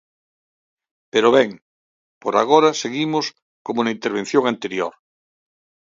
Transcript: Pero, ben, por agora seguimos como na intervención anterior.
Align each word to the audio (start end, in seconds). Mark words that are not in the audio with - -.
Pero, 1.13 1.29
ben, 1.37 1.49
por 2.21 2.33
agora 2.43 2.69
seguimos 2.83 3.25
como 3.65 3.79
na 3.83 3.93
intervención 3.97 4.43
anterior. 4.53 4.93